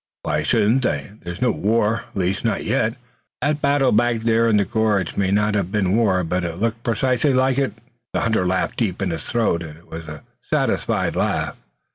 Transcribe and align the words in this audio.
"Why 0.23 0.41
shouldn't 0.41 0.81
they? 0.81 1.11
There's 1.21 1.43
no 1.43 1.51
war, 1.51 2.05
at 2.09 2.15
least 2.17 2.43
not 2.43 2.65
yet." 2.65 2.95
"That 3.39 3.61
battle 3.61 3.91
back 3.91 4.21
there 4.21 4.49
in 4.49 4.57
the 4.57 4.65
gorge 4.65 5.15
may 5.15 5.29
not 5.29 5.53
have 5.53 5.71
been 5.71 5.95
war, 5.95 6.23
but 6.23 6.43
it 6.43 6.59
looked 6.59 6.81
precisely 6.81 7.35
like 7.35 7.59
it." 7.59 7.73
The 8.11 8.21
hunter 8.21 8.47
laughed 8.47 8.77
deep 8.77 8.99
in 9.03 9.11
his 9.11 9.23
throat, 9.23 9.61
and 9.61 9.77
it 9.77 9.85
was 9.87 10.07
a 10.07 10.23
satisfied 10.51 11.15
laugh. 11.15 11.55